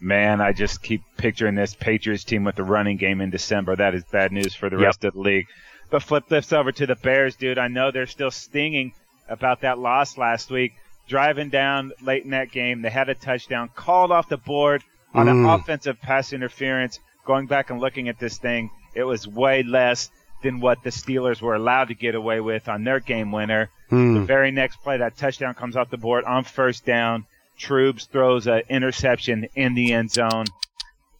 Man, 0.02 0.40
I 0.40 0.52
just 0.52 0.82
keep 0.82 1.02
picturing 1.16 1.54
this 1.54 1.74
Patriots 1.74 2.24
team 2.24 2.44
with 2.44 2.56
the 2.56 2.64
running 2.64 2.96
game 2.96 3.20
in 3.20 3.30
December. 3.30 3.76
That 3.76 3.94
is 3.94 4.04
bad 4.04 4.32
news 4.32 4.54
for 4.54 4.68
the 4.68 4.76
Yep. 4.76 4.84
rest 4.84 5.04
of 5.04 5.14
the 5.14 5.20
league. 5.20 5.46
But 5.90 6.02
flip 6.02 6.26
this 6.28 6.52
over 6.52 6.72
to 6.72 6.86
the 6.86 6.96
Bears, 6.96 7.36
dude. 7.36 7.58
I 7.58 7.68
know 7.68 7.90
they're 7.90 8.06
still 8.06 8.30
stinging 8.30 8.92
about 9.28 9.60
that 9.60 9.78
loss 9.78 10.18
last 10.18 10.50
week. 10.50 10.72
Driving 11.08 11.50
down 11.50 11.92
late 12.02 12.24
in 12.24 12.30
that 12.30 12.50
game, 12.50 12.82
they 12.82 12.90
had 12.90 13.08
a 13.08 13.14
touchdown 13.14 13.70
called 13.74 14.10
off 14.10 14.28
the 14.28 14.36
board 14.36 14.82
on 15.14 15.28
an 15.28 15.44
Mm. 15.44 15.54
offensive 15.60 16.00
pass 16.00 16.32
interference. 16.32 16.98
Going 17.24 17.46
back 17.46 17.70
and 17.70 17.78
looking 17.80 18.08
at 18.08 18.18
this 18.18 18.38
thing, 18.38 18.70
it 18.94 19.04
was 19.04 19.28
way 19.28 19.62
less 19.62 20.10
than 20.42 20.58
what 20.58 20.82
the 20.82 20.90
Steelers 20.90 21.40
were 21.40 21.54
allowed 21.54 21.88
to 21.88 21.94
get 21.94 22.14
away 22.16 22.40
with 22.40 22.68
on 22.68 22.82
their 22.82 22.98
game 22.98 23.30
winner. 23.30 23.70
Hmm. 23.90 24.14
The 24.14 24.20
very 24.22 24.50
next 24.50 24.76
play, 24.82 24.96
that 24.96 25.16
touchdown 25.16 25.54
comes 25.54 25.76
off 25.76 25.90
the 25.90 25.96
board 25.98 26.24
on 26.24 26.42
first 26.44 26.84
down. 26.84 27.26
Troops 27.58 28.06
throws 28.06 28.46
an 28.46 28.62
interception 28.68 29.48
in 29.54 29.74
the 29.74 29.92
end 29.92 30.10
zone. 30.10 30.46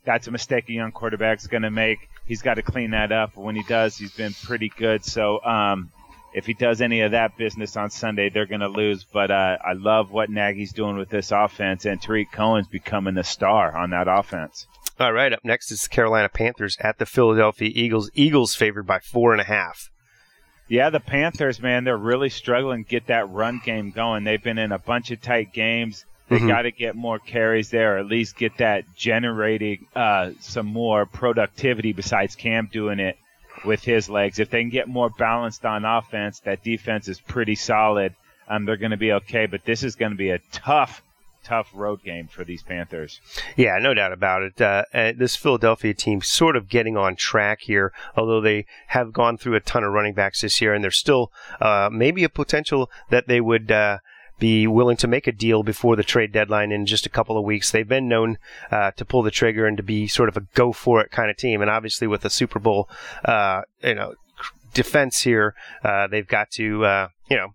That's 0.04 0.26
a 0.26 0.30
mistake 0.30 0.68
a 0.68 0.72
young 0.72 0.92
quarterback's 0.92 1.46
going 1.46 1.62
to 1.62 1.70
make. 1.70 1.98
He's 2.26 2.42
got 2.42 2.54
to 2.54 2.62
clean 2.62 2.90
that 2.90 3.12
up. 3.12 3.36
When 3.36 3.56
he 3.56 3.62
does, 3.62 3.96
he's 3.96 4.12
been 4.12 4.34
pretty 4.44 4.70
good. 4.76 5.04
So 5.04 5.42
um, 5.44 5.90
if 6.34 6.46
he 6.46 6.54
does 6.54 6.80
any 6.80 7.02
of 7.02 7.12
that 7.12 7.36
business 7.36 7.76
on 7.76 7.90
Sunday, 7.90 8.30
they're 8.30 8.46
going 8.46 8.60
to 8.60 8.68
lose. 8.68 9.04
But 9.04 9.30
uh, 9.30 9.58
I 9.64 9.74
love 9.74 10.10
what 10.10 10.30
Nagy's 10.30 10.72
doing 10.72 10.96
with 10.96 11.10
this 11.10 11.30
offense, 11.30 11.84
and 11.84 12.00
Tarik 12.00 12.32
Cohen's 12.32 12.68
becoming 12.68 13.14
the 13.14 13.24
star 13.24 13.76
on 13.76 13.90
that 13.90 14.08
offense. 14.08 14.66
All 14.98 15.12
right, 15.12 15.32
up 15.32 15.40
next 15.44 15.70
is 15.72 15.82
the 15.82 15.88
Carolina 15.88 16.28
Panthers 16.28 16.76
at 16.80 16.98
the 16.98 17.06
Philadelphia 17.06 17.70
Eagles. 17.72 18.10
Eagles 18.14 18.54
favored 18.54 18.86
by 18.86 19.00
four 19.00 19.32
and 19.32 19.40
a 19.40 19.44
half. 19.44 19.90
Yeah, 20.68 20.90
the 20.90 21.00
Panthers, 21.00 21.60
man, 21.60 21.84
they're 21.84 21.96
really 21.96 22.30
struggling 22.30 22.84
to 22.84 22.90
get 22.90 23.08
that 23.08 23.28
run 23.28 23.60
game 23.64 23.90
going. 23.90 24.24
They've 24.24 24.42
been 24.42 24.58
in 24.58 24.72
a 24.72 24.78
bunch 24.78 25.10
of 25.10 25.20
tight 25.20 25.52
games. 25.52 26.04
They 26.32 26.38
Mhm. 26.40 26.48
got 26.48 26.62
to 26.62 26.70
get 26.70 26.96
more 26.96 27.18
carries 27.18 27.70
there, 27.70 27.96
or 27.96 27.98
at 27.98 28.06
least 28.06 28.36
get 28.36 28.56
that 28.56 28.84
generating 28.96 29.86
uh, 29.94 30.30
some 30.40 30.66
more 30.66 31.04
productivity 31.06 31.92
besides 31.92 32.34
Cam 32.34 32.68
doing 32.72 32.98
it 33.00 33.18
with 33.64 33.84
his 33.84 34.08
legs. 34.08 34.38
If 34.38 34.50
they 34.50 34.62
can 34.62 34.70
get 34.70 34.88
more 34.88 35.10
balanced 35.10 35.64
on 35.66 35.84
offense, 35.84 36.40
that 36.40 36.64
defense 36.64 37.06
is 37.08 37.20
pretty 37.20 37.54
solid. 37.54 38.14
Um, 38.48 38.64
they're 38.64 38.76
going 38.76 38.90
to 38.92 38.96
be 38.96 39.12
okay, 39.12 39.46
but 39.46 39.64
this 39.64 39.82
is 39.82 39.94
going 39.94 40.12
to 40.12 40.18
be 40.18 40.30
a 40.30 40.40
tough, 40.52 41.02
tough 41.44 41.68
road 41.74 42.02
game 42.02 42.26
for 42.28 42.44
these 42.44 42.62
Panthers. 42.62 43.20
Yeah, 43.56 43.78
no 43.78 43.94
doubt 43.94 44.12
about 44.12 44.42
it. 44.42 44.60
Uh, 44.60 44.84
uh, 44.94 45.12
this 45.16 45.36
Philadelphia 45.36 45.92
team 45.94 46.22
sort 46.22 46.56
of 46.56 46.68
getting 46.68 46.96
on 46.96 47.14
track 47.16 47.60
here, 47.62 47.92
although 48.16 48.40
they 48.40 48.64
have 48.88 49.12
gone 49.12 49.36
through 49.38 49.54
a 49.54 49.60
ton 49.60 49.84
of 49.84 49.92
running 49.92 50.14
backs 50.14 50.40
this 50.40 50.60
year, 50.60 50.72
and 50.74 50.82
there's 50.82 50.98
still 50.98 51.30
uh, 51.60 51.88
maybe 51.92 52.24
a 52.24 52.28
potential 52.28 52.90
that 53.10 53.28
they 53.28 53.40
would 53.40 53.70
uh, 53.70 53.98
be 54.42 54.66
willing 54.66 54.96
to 54.96 55.06
make 55.06 55.28
a 55.28 55.32
deal 55.32 55.62
before 55.62 55.94
the 55.94 56.02
trade 56.02 56.32
deadline 56.32 56.72
in 56.72 56.84
just 56.84 57.06
a 57.06 57.08
couple 57.08 57.38
of 57.38 57.44
weeks. 57.44 57.70
They've 57.70 57.86
been 57.86 58.08
known 58.08 58.38
uh, 58.72 58.90
to 58.96 59.04
pull 59.04 59.22
the 59.22 59.30
trigger 59.30 59.66
and 59.66 59.76
to 59.76 59.84
be 59.84 60.08
sort 60.08 60.28
of 60.28 60.36
a 60.36 60.40
go 60.54 60.72
for 60.72 61.00
it 61.00 61.12
kind 61.12 61.30
of 61.30 61.36
team, 61.36 61.62
and 61.62 61.70
obviously 61.70 62.08
with 62.08 62.22
the 62.22 62.28
Super 62.28 62.58
Bowl, 62.58 62.90
uh, 63.24 63.62
you 63.84 63.94
know, 63.94 64.14
defense 64.74 65.20
here, 65.20 65.54
uh, 65.84 66.08
they've 66.08 66.26
got 66.26 66.50
to, 66.50 66.84
uh, 66.84 67.08
you 67.30 67.36
know 67.36 67.54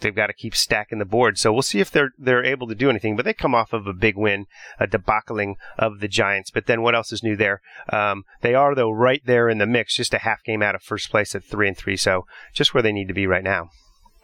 they've 0.00 0.14
got 0.14 0.26
to 0.26 0.34
keep 0.34 0.54
stacking 0.54 0.98
the 0.98 1.06
board. 1.06 1.38
So 1.38 1.54
we'll 1.54 1.62
see 1.62 1.80
if 1.80 1.90
they're 1.90 2.10
they're 2.18 2.44
able 2.44 2.66
to 2.66 2.74
do 2.74 2.90
anything. 2.90 3.16
But 3.16 3.24
they 3.24 3.32
come 3.32 3.54
off 3.54 3.72
of 3.72 3.86
a 3.86 3.94
big 3.94 4.18
win, 4.18 4.44
a 4.78 4.86
debacling 4.86 5.54
of 5.78 6.00
the 6.00 6.08
Giants. 6.08 6.50
But 6.50 6.66
then 6.66 6.82
what 6.82 6.94
else 6.94 7.12
is 7.12 7.22
new 7.22 7.34
there? 7.36 7.62
Um, 7.90 8.26
they 8.42 8.54
are 8.54 8.74
though 8.74 8.90
right 8.90 9.22
there 9.24 9.48
in 9.48 9.56
the 9.56 9.66
mix, 9.66 9.96
just 9.96 10.12
a 10.12 10.18
half 10.18 10.44
game 10.44 10.60
out 10.60 10.74
of 10.74 10.82
first 10.82 11.10
place 11.10 11.34
at 11.34 11.44
three 11.44 11.66
and 11.66 11.78
three. 11.78 11.96
So 11.96 12.26
just 12.52 12.74
where 12.74 12.82
they 12.82 12.92
need 12.92 13.08
to 13.08 13.14
be 13.14 13.26
right 13.26 13.44
now. 13.44 13.70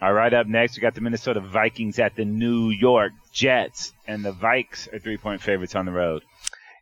All 0.02 0.12
right, 0.12 0.34
up 0.34 0.48
next, 0.48 0.76
we 0.76 0.80
got 0.80 0.96
the 0.96 1.00
Minnesota 1.00 1.38
Vikings 1.38 2.00
at 2.00 2.16
the 2.16 2.24
New 2.24 2.70
York 2.70 3.12
Jets, 3.32 3.92
and 4.04 4.24
the 4.24 4.32
Vikes 4.32 4.92
are 4.92 4.98
three 4.98 5.16
point 5.16 5.40
favorites 5.40 5.76
on 5.76 5.86
the 5.86 5.92
road. 5.92 6.24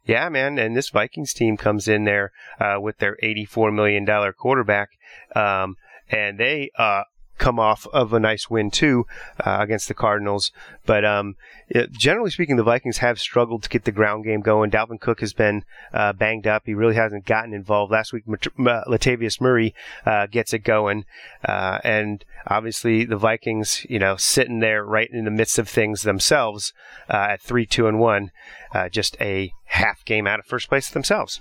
Yeah, 0.06 0.26
man. 0.30 0.58
And 0.58 0.74
this 0.74 0.88
Vikings 0.88 1.34
team 1.34 1.58
comes 1.58 1.86
in 1.86 2.04
there 2.04 2.32
uh, 2.58 2.76
with 2.80 2.96
their 2.96 3.18
$84 3.22 3.74
million 3.74 4.06
quarterback. 4.32 4.88
Um, 5.36 5.76
and 6.08 6.38
they 6.38 6.70
uh, 6.78 7.02
come 7.40 7.58
off 7.58 7.86
of 7.92 8.12
a 8.12 8.20
nice 8.20 8.48
win 8.48 8.70
too 8.70 9.06
uh, 9.44 9.56
against 9.60 9.88
the 9.88 9.94
Cardinals. 9.94 10.52
But 10.86 11.04
um, 11.04 11.36
it, 11.68 11.90
generally 11.90 12.30
speaking, 12.30 12.56
the 12.56 12.62
Vikings 12.62 12.98
have 12.98 13.18
struggled 13.18 13.62
to 13.64 13.68
get 13.68 13.84
the 13.84 13.92
ground 13.92 14.24
game 14.24 14.42
going. 14.42 14.70
Dalvin 14.70 15.00
Cook 15.00 15.20
has 15.20 15.32
been 15.32 15.64
uh, 15.92 16.12
banged 16.12 16.46
up. 16.46 16.62
He 16.66 16.74
really 16.74 16.94
hasn't 16.94 17.24
gotten 17.24 17.54
involved. 17.54 17.90
Last 17.90 18.12
week, 18.12 18.24
Latavius 18.26 19.40
Murray 19.40 19.74
uh, 20.06 20.26
gets 20.26 20.52
it 20.52 20.60
going, 20.60 21.06
uh, 21.44 21.78
and 21.82 22.24
obviously 22.46 23.04
the 23.04 23.16
Vikings, 23.16 23.86
you 23.88 23.98
know, 23.98 24.16
sitting 24.16 24.60
there 24.60 24.84
right 24.84 25.08
in 25.10 25.24
the 25.24 25.30
midst 25.30 25.58
of 25.58 25.68
things 25.68 26.02
themselves 26.02 26.72
uh, 27.08 27.28
at 27.30 27.40
three, 27.40 27.66
two, 27.66 27.88
and 27.88 27.98
one, 27.98 28.30
uh, 28.74 28.88
just 28.88 29.16
a 29.20 29.52
half 29.64 30.04
game 30.04 30.26
out 30.26 30.38
of 30.38 30.46
first 30.46 30.68
place 30.68 30.90
themselves. 30.90 31.40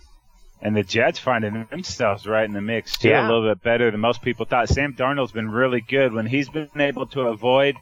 And 0.62 0.76
the 0.76 0.84
Jets 0.84 1.20
finding 1.20 1.66
themselves 1.70 2.28
right 2.28 2.44
in 2.44 2.52
the 2.54 2.62
mix 2.62 2.98
too, 2.98 3.10
Yeah. 3.10 3.26
a 3.26 3.28
little 3.32 3.50
bit 3.50 3.64
better 3.64 3.90
than 3.92 4.00
most 4.02 4.22
people 4.22 4.46
thought. 4.46 4.68
Sam 4.68 4.94
Darnold's 4.94 5.32
been 5.32 5.50
really 5.50 5.80
good 5.82 6.12
when 6.14 6.26
he's 6.26 6.50
been 6.50 6.70
able 6.76 7.06
to 7.08 7.22
avoid 7.28 7.76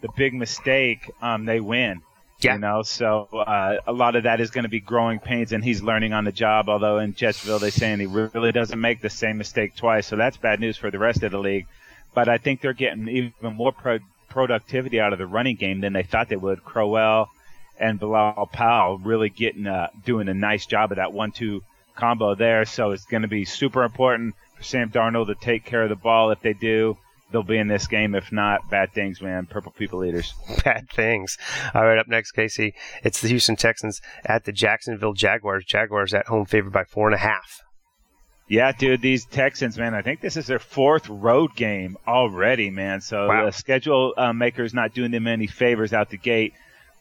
the 0.00 0.08
big 0.16 0.32
mistake. 0.32 1.10
Um, 1.20 1.44
they 1.44 1.60
win. 1.60 2.00
Yeah. 2.40 2.54
You 2.54 2.60
know, 2.60 2.82
so 2.82 3.28
uh, 3.32 3.78
a 3.86 3.92
lot 3.92 4.14
of 4.16 4.24
that 4.24 4.40
is 4.40 4.50
going 4.50 4.64
to 4.64 4.68
be 4.70 4.80
growing 4.80 5.18
pains, 5.20 5.52
and 5.52 5.64
he's 5.64 5.82
learning 5.82 6.12
on 6.12 6.24
the 6.24 6.32
job. 6.32 6.68
Although 6.68 6.98
in 6.98 7.14
Jetsville, 7.14 7.60
they're 7.60 7.70
saying 7.70 7.98
he 8.00 8.06
really 8.06 8.52
doesn't 8.52 8.80
make 8.80 9.00
the 9.00 9.10
same 9.10 9.38
mistake 9.38 9.74
twice, 9.74 10.06
so 10.06 10.16
that's 10.16 10.36
bad 10.36 10.60
news 10.60 10.76
for 10.76 10.90
the 10.90 10.98
rest 10.98 11.22
of 11.22 11.32
the 11.32 11.38
league. 11.38 11.66
But 12.14 12.28
I 12.28 12.36
think 12.38 12.60
they're 12.60 12.72
getting 12.74 13.08
even 13.08 13.54
more 13.54 13.72
pro- 13.72 13.98
productivity 14.28 15.00
out 15.00 15.12
of 15.14 15.18
the 15.18 15.26
running 15.26 15.56
game 15.56 15.80
than 15.80 15.92
they 15.94 16.02
thought 16.02 16.28
they 16.28 16.36
would. 16.36 16.62
Crowell 16.64 17.28
and 17.80 17.98
Bilal 17.98 18.48
Powell 18.52 18.98
really 18.98 19.28
getting 19.30 19.66
uh, 19.66 19.88
doing 20.04 20.28
a 20.28 20.34
nice 20.34 20.66
job 20.66 20.92
of 20.92 20.96
that 20.96 21.12
one-two 21.14 21.62
combo 21.96 22.34
there. 22.34 22.64
So 22.64 22.92
it's 22.92 23.04
going 23.04 23.22
to 23.22 23.28
be 23.28 23.44
super 23.44 23.82
important 23.82 24.34
for 24.56 24.62
Sam 24.62 24.90
Darnold 24.90 25.26
to 25.26 25.34
take 25.34 25.64
care 25.64 25.82
of 25.82 25.88
the 25.88 25.96
ball. 25.96 26.30
If 26.30 26.40
they 26.40 26.52
do, 26.52 26.96
they'll 27.32 27.42
be 27.42 27.58
in 27.58 27.68
this 27.68 27.86
game. 27.86 28.14
If 28.14 28.30
not, 28.32 28.70
bad 28.70 28.92
things, 28.92 29.20
man. 29.20 29.46
Purple 29.46 29.72
people 29.72 30.04
eaters. 30.04 30.34
bad 30.64 30.88
things. 30.90 31.36
All 31.74 31.84
right, 31.86 31.98
up 31.98 32.08
next, 32.08 32.32
Casey, 32.32 32.74
it's 33.02 33.20
the 33.20 33.28
Houston 33.28 33.56
Texans 33.56 34.00
at 34.24 34.44
the 34.44 34.52
Jacksonville 34.52 35.14
Jaguars. 35.14 35.64
Jaguars 35.64 36.14
at 36.14 36.26
home 36.26 36.46
favored 36.46 36.72
by 36.72 36.84
four 36.84 37.08
and 37.08 37.14
a 37.14 37.18
half. 37.18 37.62
Yeah, 38.48 38.70
dude, 38.70 39.02
these 39.02 39.24
Texans, 39.24 39.76
man, 39.76 39.92
I 39.94 40.02
think 40.02 40.20
this 40.20 40.36
is 40.36 40.46
their 40.46 40.60
fourth 40.60 41.08
road 41.08 41.56
game 41.56 41.96
already, 42.06 42.70
man. 42.70 43.00
So 43.00 43.26
Wow. 43.26 43.46
the 43.46 43.50
schedule 43.52 44.14
uh, 44.16 44.32
is 44.40 44.72
not 44.72 44.94
doing 44.94 45.10
them 45.10 45.26
any 45.26 45.48
favors 45.48 45.92
out 45.92 46.10
the 46.10 46.16
gate. 46.16 46.52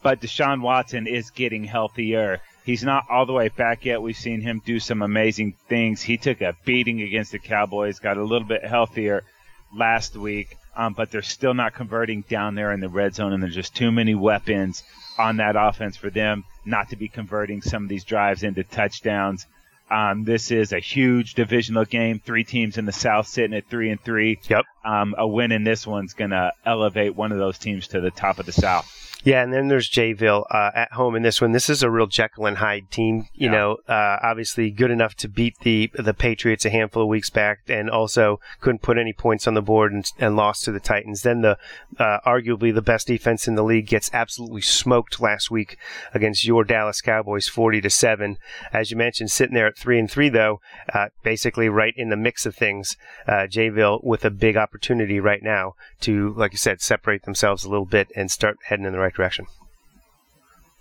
But 0.02 0.22
Deshaun 0.22 0.62
Watson 0.62 1.08
is 1.08 1.30
getting 1.32 1.64
healthier. 1.64 2.42
He's 2.66 2.84
not 2.84 3.06
all 3.10 3.28
the 3.28 3.34
way 3.34 3.50
back 3.50 3.86
yet. 3.86 4.02
We've 4.02 4.18
seen 4.18 4.42
him 4.42 4.62
do 4.66 4.80
some 4.80 5.04
amazing 5.04 5.56
things. 5.70 6.02
He 6.02 6.18
took 6.18 6.42
a 6.42 6.58
beating 6.66 7.02
against 7.02 7.32
the 7.32 7.40
Cowboys, 7.40 8.00
got 8.00 8.18
a 8.18 8.24
little 8.24 8.48
bit 8.48 8.66
healthier 8.66 9.24
last 9.72 10.16
week, 10.16 10.58
um, 10.76 10.94
but 10.94 11.12
they're 11.12 11.22
still 11.22 11.54
not 11.54 11.76
converting 11.76 12.22
down 12.28 12.56
there 12.56 12.72
in 12.72 12.80
the 12.80 12.90
red 12.90 13.14
zone, 13.14 13.34
and 13.34 13.44
there's 13.44 13.54
just 13.54 13.76
too 13.76 13.92
many 13.92 14.16
weapons 14.16 14.84
on 15.18 15.38
that 15.38 15.56
offense 15.56 15.96
for 15.96 16.10
them 16.10 16.44
not 16.66 16.90
to 16.90 16.96
be 16.96 17.08
converting 17.08 17.62
some 17.62 17.84
of 17.84 17.90
these 17.90 18.04
drives 18.04 18.42
into 18.42 18.64
touchdowns. 18.64 19.46
Um, 19.90 20.24
this 20.24 20.50
is 20.50 20.74
a 20.74 20.80
huge 20.80 21.36
divisional 21.36 21.86
game. 21.86 22.20
Three 22.20 22.44
teams 22.44 22.80
in 22.80 22.86
the 22.86 22.92
South 22.92 23.28
sitting 23.28 23.56
at 23.56 23.70
three 23.70 23.92
and 23.92 24.02
three. 24.02 24.40
Yep. 24.50 24.66
Um, 24.84 25.14
a 25.16 25.28
win 25.28 25.52
in 25.52 25.64
this 25.64 25.86
one's 25.86 26.14
gonna 26.14 26.52
elevate 26.66 27.16
one 27.16 27.32
of 27.32 27.38
those 27.38 27.60
teams 27.60 27.90
to 27.90 28.02
the 28.02 28.10
top 28.10 28.40
of 28.40 28.48
the 28.48 28.52
South. 28.52 28.92
Yeah, 29.26 29.42
and 29.42 29.52
then 29.52 29.70
there's 29.70 29.90
Jayville 29.90 30.46
uh, 30.52 30.70
at 30.76 30.94
home 30.94 31.16
in 31.16 31.24
this 31.24 31.42
one. 31.42 31.52
This 31.52 31.68
is 31.68 31.82
a 31.82 31.90
real 31.90 32.06
Jekyll 32.06 32.46
and 32.46 32.58
Hyde 32.58 32.92
team. 32.92 33.28
You 33.34 33.50
Yeah. 33.50 33.52
know, 33.58 33.78
uh, 33.90 34.20
obviously 34.22 34.70
good 34.70 34.92
enough 34.92 35.16
to 35.16 35.28
beat 35.28 35.58
the 35.62 35.90
the 35.96 36.14
Patriots 36.14 36.64
a 36.64 36.70
handful 36.70 37.02
of 37.02 37.10
weeks 37.10 37.32
back, 37.32 37.62
and 37.68 37.90
also 37.90 38.40
couldn't 38.62 38.84
put 38.84 39.00
any 39.00 39.14
points 39.14 39.48
on 39.48 39.56
the 39.56 39.64
board 39.64 39.92
and, 39.92 40.06
and 40.20 40.36
lost 40.36 40.64
to 40.66 40.72
the 40.72 40.80
Titans. 40.80 41.24
Then 41.24 41.42
the 41.42 41.58
uh, 41.98 42.20
arguably 42.24 42.72
the 42.72 42.84
best 42.84 43.08
defense 43.08 43.48
in 43.48 43.56
the 43.56 43.64
league 43.64 43.88
gets 43.88 44.12
absolutely 44.14 44.62
smoked 44.62 45.20
last 45.20 45.50
week 45.50 45.78
against 46.14 46.46
your 46.46 46.64
Dallas 46.64 47.02
Cowboys, 47.02 47.48
forty 47.48 47.82
to 47.82 47.90
seven. 47.90 48.38
As 48.72 48.92
you 48.92 48.98
mentioned, 48.98 49.32
sitting 49.32 49.56
there 49.56 49.68
at 49.68 49.78
three 49.78 49.98
and 49.98 50.10
three 50.10 50.30
though, 50.30 50.62
uh, 50.94 51.08
basically 51.24 51.68
right 51.68 51.96
in 51.98 52.10
the 52.10 52.16
mix 52.16 52.46
of 52.46 52.56
things. 52.56 52.96
Uh, 53.28 53.48
Jayville 53.50 54.04
with 54.04 54.24
a 54.24 54.30
big 54.30 54.56
opportunity 54.56 55.20
right 55.20 55.42
now 55.42 55.74
to, 56.02 56.32
like 56.38 56.52
you 56.52 56.60
said, 56.60 56.80
separate 56.80 57.24
themselves 57.24 57.64
a 57.64 57.70
little 57.70 57.88
bit 57.88 58.12
and 58.16 58.30
start 58.30 58.58
heading 58.66 58.86
in 58.86 58.94
the 58.94 59.00
right 59.00 59.15
direction. 59.16 59.48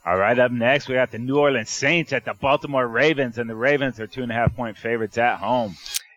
All 0.06 0.18
right, 0.18 0.38
up 0.38 0.52
next 0.52 0.86
we 0.86 0.96
got 0.96 1.10
the 1.10 1.18
New 1.18 1.38
Orleans 1.38 1.70
Saints 1.70 2.12
at 2.12 2.26
the 2.26 2.34
Baltimore 2.34 2.86
Ravens, 2.86 3.38
and 3.38 3.48
the 3.48 3.56
Ravens 3.56 3.98
are 4.00 4.06
two 4.06 4.22
and 4.22 4.30
a 4.30 4.34
half 4.34 4.54
point 4.54 4.76
favorites 4.76 5.16
at 5.16 5.38
home. 5.38 5.76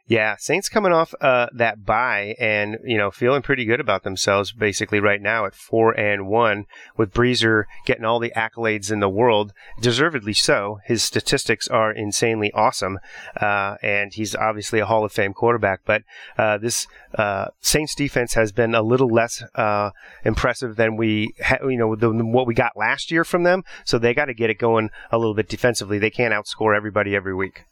Yeah, 0.09 0.37
Saints 0.37 0.69
coming 0.69 0.93
off 0.93 1.13
uh, 1.19 1.47
that 1.53 1.85
bye 1.85 2.33
and 2.39 2.77
you 2.85 2.97
know 2.97 3.11
feeling 3.11 3.41
pretty 3.41 3.65
good 3.65 3.81
about 3.81 4.03
themselves 4.03 4.53
basically 4.53 5.01
right 5.01 5.21
now 5.21 5.45
at 5.45 5.53
four 5.53 5.91
and 5.99 6.27
one 6.27 6.65
with 6.95 7.13
Breezer 7.13 7.65
getting 7.85 8.05
all 8.05 8.17
the 8.17 8.31
accolades 8.33 8.89
in 8.89 9.01
the 9.01 9.09
world, 9.09 9.51
deservedly 9.81 10.31
so. 10.31 10.79
His 10.85 11.03
statistics 11.03 11.67
are 11.67 11.91
insanely 11.91 12.53
awesome, 12.53 12.99
uh, 13.35 13.75
and 13.83 14.13
he's 14.13 14.33
obviously 14.33 14.79
a 14.79 14.85
Hall 14.85 15.03
of 15.03 15.11
Fame 15.11 15.33
quarterback. 15.33 15.81
But 15.85 16.03
uh, 16.37 16.57
this 16.57 16.87
uh, 17.15 17.47
Saints 17.59 17.93
defense 17.93 18.33
has 18.35 18.53
been 18.53 18.73
a 18.73 18.81
little 18.81 19.09
less 19.09 19.43
uh, 19.55 19.89
impressive 20.23 20.77
than 20.77 20.95
we 20.95 21.33
ha- 21.43 21.67
you 21.67 21.77
know 21.77 21.97
than 21.97 22.31
what 22.31 22.47
we 22.47 22.53
got 22.53 22.77
last 22.77 23.11
year 23.11 23.25
from 23.25 23.43
them. 23.43 23.63
So 23.83 23.99
they 23.99 24.13
got 24.13 24.25
to 24.25 24.33
get 24.33 24.49
it 24.49 24.57
going 24.57 24.89
a 25.11 25.17
little 25.17 25.35
bit 25.35 25.49
defensively. 25.49 25.99
They 25.99 26.11
can't 26.11 26.33
outscore 26.33 26.77
everybody 26.77 27.13
every 27.13 27.35
week. 27.35 27.63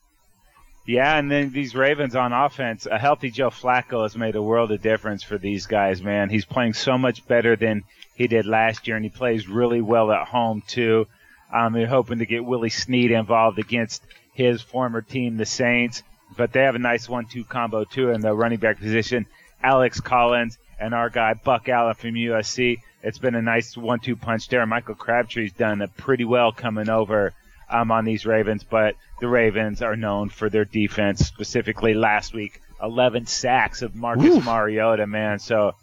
Yeah, 0.86 1.18
and 1.18 1.32
then 1.32 1.50
these 1.52 1.74
Ravens 1.74 2.16
on 2.16 2.32
offense, 2.32 2.86
a 2.86 3.00
healthy 3.00 3.32
Joe 3.32 3.50
Flacco 3.50 4.04
has 4.04 4.16
made 4.16 4.36
a 4.36 4.42
world 4.42 4.72
of 4.72 4.84
difference 4.84 5.24
for 5.24 5.40
these 5.40 5.66
guys, 5.66 6.04
man. 6.04 6.30
He's 6.30 6.46
playing 6.46 6.74
so 6.74 6.96
much 6.96 7.26
better 7.28 7.56
than 7.56 7.84
he 8.14 8.28
did 8.28 8.46
last 8.46 8.88
year, 8.88 8.96
and 8.96 9.04
he 9.04 9.10
plays 9.10 9.48
really 9.48 9.82
well 9.82 10.12
at 10.12 10.28
home, 10.28 10.62
too. 10.68 11.08
Um, 11.52 11.74
they're 11.74 11.88
hoping 11.88 12.20
to 12.20 12.28
get 12.28 12.46
Willie 12.46 12.70
Snead 12.70 13.10
involved 13.10 13.58
against 13.58 14.04
his 14.34 14.62
former 14.62 15.02
team, 15.02 15.38
the 15.38 15.46
Saints, 15.46 16.04
but 16.38 16.52
they 16.54 16.62
have 16.62 16.76
a 16.76 16.80
nice 16.80 17.10
one-two 17.10 17.46
combo, 17.46 17.84
too, 17.84 18.12
in 18.12 18.22
the 18.22 18.34
running 18.34 18.60
back 18.60 18.78
position. 18.78 19.26
Alex 19.64 20.00
Collins 20.00 20.60
and 20.80 20.94
our 20.94 21.10
guy 21.10 21.34
Buck 21.34 21.68
Allen 21.68 21.96
from 21.96 22.12
USC. 22.12 22.78
It's 23.02 23.18
been 23.18 23.34
a 23.34 23.42
nice 23.42 23.76
one-two 23.76 24.18
punch 24.18 24.50
there. 24.50 24.64
Michael 24.68 24.96
Crabtree's 24.96 25.54
done 25.54 25.84
pretty 25.98 26.26
well 26.26 26.52
coming 26.52 26.90
over 26.90 27.34
um, 27.82 27.92
on 27.92 28.06
these 28.06 28.26
Ravens, 28.26 28.64
but 28.64 28.96
the 29.20 29.28
Ravens 29.28 29.82
are 29.82 29.96
known 29.96 30.30
for 30.30 30.50
their 30.50 30.66
defense. 30.66 31.20
Specifically, 31.20 31.94
last 31.94 32.34
week, 32.34 32.62
11 32.82 33.26
sacks 33.26 33.82
of 33.82 33.96
Marcus 33.96 34.44
Mariota, 34.44 35.08
man. 35.08 35.40
So 35.40 35.74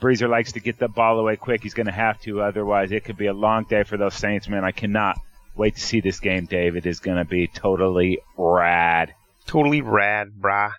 Breezer 0.00 0.28
likes 0.28 0.52
to 0.52 0.60
get 0.60 0.78
the 0.78 0.88
ball 0.88 1.18
away 1.18 1.36
quick. 1.36 1.62
He's 1.62 1.74
going 1.74 1.86
to 1.86 1.92
have 1.92 2.20
to, 2.22 2.40
otherwise 2.40 2.92
it 2.92 3.04
could 3.04 3.16
be 3.16 3.26
a 3.26 3.32
long 3.32 3.64
day 3.64 3.82
for 3.82 3.96
those 3.96 4.14
Saints, 4.14 4.48
man. 4.48 4.64
I 4.64 4.72
cannot 4.72 5.18
wait 5.56 5.74
to 5.74 5.80
see 5.80 6.00
this 6.00 6.20
game, 6.20 6.46
Dave. 6.46 6.76
It 6.76 6.86
is 6.86 7.00
going 7.00 7.18
to 7.18 7.24
be 7.24 7.46
totally 7.48 8.20
rad. 8.36 9.14
Totally 9.46 9.80
rad, 9.80 10.32
brah. 10.40 10.72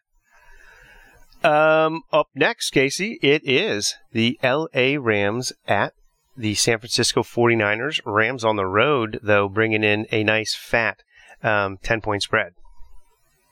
Um, 1.44 2.04
up 2.12 2.28
next, 2.36 2.72
Casey, 2.72 3.18
it 3.22 3.42
is 3.46 3.96
the 4.12 4.38
LA 4.44 4.98
Rams 5.00 5.54
at 5.68 5.94
the 6.40 6.56
San 6.56 6.80
Francisco 6.80 7.22
49ers. 7.22 8.00
Rams 8.06 8.44
on 8.46 8.56
the 8.56 8.66
road, 8.66 9.20
though, 9.22 9.50
bringing 9.50 9.84
in 9.84 10.08
a 10.12 10.24
nice 10.24 10.56
fat 10.56 11.04
um, 11.44 11.78
10 11.84 12.02
point 12.02 12.24
spread. 12.24 12.54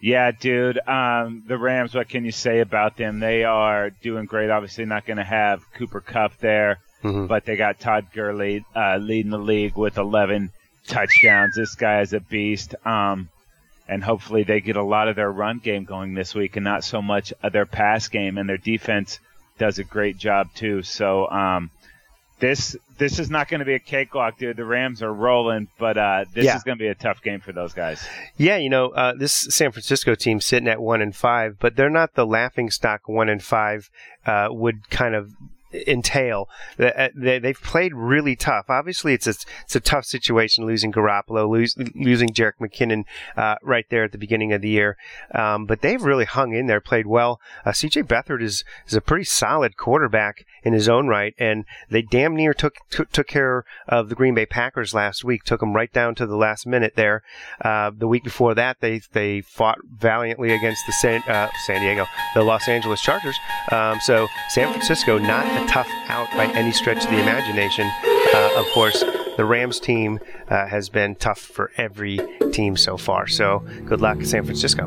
Yeah, 0.02 0.32
dude. 0.32 0.80
Um, 0.88 1.44
the 1.48 1.58
Rams, 1.58 1.94
what 1.96 2.08
can 2.08 2.24
you 2.24 2.32
say 2.32 2.60
about 2.60 2.98
them? 2.98 3.20
They 3.20 3.44
are 3.44 3.90
doing 3.90 4.26
great. 4.26 4.50
Obviously, 4.50 4.86
not 4.86 5.06
going 5.06 5.18
to 5.18 5.24
have 5.24 5.62
Cooper 5.74 6.02
Kupp 6.02 6.38
there, 6.38 6.78
Mhm. 7.04 7.28
but 7.28 7.46
they 7.46 7.56
got 7.56 7.80
Todd 7.80 8.08
Gurley 8.14 8.64
uh, 8.76 8.98
leading 8.98 9.32
the 9.32 9.38
league 9.40 9.76
with 9.76 9.98
11 9.98 10.52
touchdowns. 10.88 11.56
This 11.56 11.76
guy 11.76 12.02
is 12.02 12.14
a 12.14 12.20
beast. 12.20 12.76
Um, 12.86 13.30
and 13.90 14.04
hopefully 14.04 14.44
they 14.44 14.60
get 14.62 14.76
a 14.76 14.84
lot 14.84 15.08
of 15.08 15.16
their 15.16 15.32
run 15.32 15.60
game 15.60 15.84
going 15.86 16.14
this 16.14 16.36
week 16.36 16.56
and 16.58 16.64
not 16.64 16.84
so 16.84 17.02
much 17.02 17.34
of 17.42 17.52
their 17.54 17.66
pass 17.66 18.08
game. 18.08 18.38
And 18.38 18.48
their 18.48 18.58
defense 18.58 19.20
does 19.58 19.80
a 19.80 19.84
great 19.84 20.18
job 20.18 20.50
too. 20.54 20.84
So 20.84 21.28
um, 21.30 21.72
this 22.40 22.76
this 22.98 23.20
is 23.20 23.30
not 23.30 23.48
going 23.48 23.60
to 23.60 23.66
be 23.66 23.74
a 23.76 23.80
cakewalk, 23.80 24.38
dude. 24.38 24.58
The 24.58 24.66
Rams 24.66 25.02
are 25.04 25.14
rolling, 25.14 25.68
but 25.80 25.98
uh, 25.98 26.26
this 26.34 26.46
Yeah. 26.46 26.56
is 26.56 26.64
going 26.64 26.78
to 26.78 26.82
be 26.82 26.88
a 26.88 26.96
tough 26.96 27.22
game 27.22 27.40
for 27.40 27.52
those 27.52 27.74
guys. 27.74 28.06
Yeah, 28.38 28.58
you 28.58 28.70
know, 28.70 28.90
uh, 28.90 29.14
this 29.18 29.34
San 29.34 29.72
Francisco 29.72 30.16
team 30.16 30.40
sitting 30.42 30.68
at 30.68 30.82
one 30.82 31.02
and 31.02 31.16
five, 31.16 31.58
but 31.60 31.76
they're 31.76 31.90
not 31.90 32.14
the 32.16 32.26
laughing 32.26 32.70
stock 32.72 33.08
one 33.08 33.30
and 33.30 33.42
five 33.44 33.90
uh, 34.26 34.48
would 34.52 34.90
kind 34.90 35.16
of 35.16 35.32
entail. 35.74 36.50
Uh, 36.80 37.10
they, 37.16 37.40
they've 37.40 37.62
played 37.62 37.94
really 37.94 38.36
tough. 38.36 38.66
Obviously, 38.70 39.14
it's 39.14 39.28
a, 39.28 39.34
it's 39.64 39.76
a 39.76 39.80
tough 39.80 40.06
situation 40.06 40.66
losing 40.66 40.92
Garoppolo, 40.92 41.50
lose, 41.50 41.76
losing 41.96 42.30
Jerick 42.30 42.58
McKinnon 42.60 43.04
uh, 43.36 43.56
right 43.62 43.86
there 43.90 44.04
at 44.04 44.12
the 44.12 44.18
beginning 44.18 44.54
of 44.54 44.62
the 44.62 44.70
year. 44.70 44.98
Um, 45.34 45.66
but 45.66 45.82
they've 45.82 46.02
really 46.02 46.26
hung 46.26 46.54
in 46.54 46.68
there, 46.68 46.82
played 46.82 47.08
well. 47.08 47.40
Uh, 47.66 47.72
CJ 47.72 48.04
Beathard 48.04 48.42
is, 48.42 48.64
is 48.88 48.94
a 48.94 49.02
pretty 49.02 49.26
solid 49.26 49.78
quarterback 49.78 50.46
in 50.64 50.74
his 50.74 50.90
own 50.90 51.08
right, 51.08 51.34
and 51.38 51.66
they 51.90 52.02
damn 52.02 52.36
near 52.36 52.54
took, 52.54 52.76
took, 52.90 53.12
took 53.12 53.28
care 53.28 53.64
of 53.88 54.10
the 54.10 54.16
Green 54.16 54.34
Bay 54.34 54.46
Packers 54.46 54.94
last 54.94 55.24
week, 55.24 55.44
took 55.44 55.60
them 55.60 55.74
right 55.74 55.92
down 55.94 56.16
to 56.16 56.26
the 56.26 56.36
last 56.36 56.66
minute 56.66 56.94
there. 56.96 57.24
Uh, 57.62 57.92
the 57.96 58.08
week 58.08 58.24
before 58.24 58.54
that, 58.56 58.78
they, 58.82 59.02
they 59.14 59.42
fought 59.42 59.78
valiantly 59.90 60.52
against 60.52 60.86
the 60.86 60.94
San, 60.94 61.22
uh, 61.24 61.50
San 61.66 61.82
Diego, 61.82 62.06
the 62.34 62.44
Los 62.44 62.68
Angeles 62.68 63.02
Chargers. 63.02 63.38
Um, 63.72 64.00
so 64.02 64.28
San 64.50 64.72
Francisco, 64.72 65.18
not 65.18 65.46
tough 65.68 65.90
out 66.08 66.28
by 66.36 66.46
any 66.48 66.72
stretch 66.72 67.04
of 67.04 67.12
the 67.12 67.20
imagination. 67.20 67.90
Uh, 68.34 68.52
of 68.58 68.66
course, 68.74 69.04
the 69.38 69.46
Rams 69.46 69.80
team 69.80 70.20
uh, 70.50 70.68
has 70.68 70.90
been 70.90 71.16
tough 71.16 71.40
for 71.40 71.72
every 71.78 72.20
team 72.52 72.76
so 72.76 72.98
far. 72.98 73.28
So 73.28 73.60
good 73.86 74.02
luck, 74.02 74.24
San 74.24 74.44
Francisco. 74.44 74.84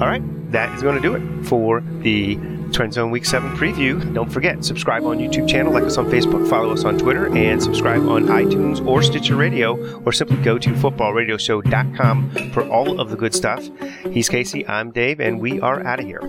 All 0.00 0.08
right, 0.08 0.22
that 0.52 0.74
is 0.74 0.82
going 0.82 0.96
to 0.96 1.02
do 1.02 1.14
it 1.14 1.46
for 1.46 1.80
the 2.00 2.36
Trend 2.72 2.94
Zone 2.94 3.10
Week 3.10 3.24
7 3.24 3.56
preview. 3.56 4.12
Don't 4.14 4.32
forget, 4.32 4.64
subscribe 4.64 5.04
on 5.04 5.18
YouTube 5.18 5.48
channel, 5.48 5.72
like 5.72 5.84
us 5.84 5.98
on 5.98 6.06
Facebook, 6.06 6.48
follow 6.48 6.72
us 6.72 6.84
on 6.84 6.98
Twitter, 6.98 7.32
and 7.36 7.62
subscribe 7.62 8.08
on 8.08 8.24
iTunes 8.24 8.84
or 8.86 9.02
Stitcher 9.02 9.36
Radio, 9.36 10.02
or 10.04 10.12
simply 10.12 10.38
go 10.38 10.58
to 10.58 10.70
footballradioshow.com 10.70 12.50
for 12.52 12.66
all 12.68 13.00
of 13.00 13.10
the 13.10 13.16
good 13.16 13.34
stuff. 13.34 13.68
He's 14.10 14.28
Casey, 14.28 14.66
I'm 14.66 14.90
Dave, 14.90 15.20
and 15.20 15.40
we 15.40 15.60
are 15.60 15.84
out 15.86 16.00
of 16.00 16.06
here. 16.06 16.20